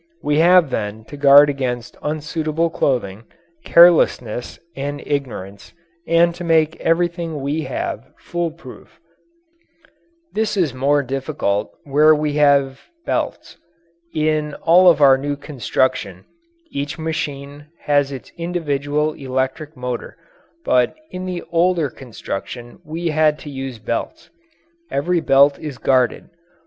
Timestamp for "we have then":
0.23-1.05